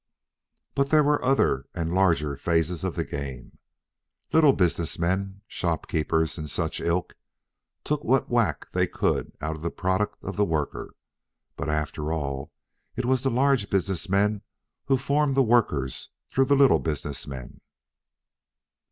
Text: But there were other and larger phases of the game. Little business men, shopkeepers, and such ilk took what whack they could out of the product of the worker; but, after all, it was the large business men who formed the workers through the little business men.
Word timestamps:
But 0.73 0.89
there 0.89 1.03
were 1.03 1.23
other 1.23 1.67
and 1.75 1.93
larger 1.93 2.35
phases 2.35 2.83
of 2.83 2.95
the 2.95 3.05
game. 3.05 3.59
Little 4.33 4.51
business 4.53 4.97
men, 4.97 5.41
shopkeepers, 5.45 6.39
and 6.39 6.49
such 6.49 6.81
ilk 6.81 7.13
took 7.83 8.03
what 8.03 8.27
whack 8.27 8.71
they 8.71 8.87
could 8.87 9.31
out 9.41 9.55
of 9.55 9.61
the 9.61 9.69
product 9.69 10.17
of 10.23 10.37
the 10.37 10.43
worker; 10.43 10.95
but, 11.55 11.69
after 11.69 12.11
all, 12.11 12.51
it 12.95 13.05
was 13.05 13.21
the 13.21 13.29
large 13.29 13.69
business 13.69 14.09
men 14.09 14.41
who 14.85 14.97
formed 14.97 15.35
the 15.35 15.43
workers 15.43 16.09
through 16.31 16.45
the 16.45 16.55
little 16.55 16.79
business 16.79 17.27
men. 17.27 17.61